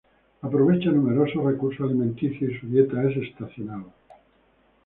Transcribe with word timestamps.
Aprovecha 0.41 0.89
numerosos 0.91 1.43
recursos 1.43 1.85
alimenticios 1.87 2.51
y 2.53 2.57
su 2.59 2.65
dieta 2.65 3.03
es 3.03 3.17
estacional. 3.17 3.83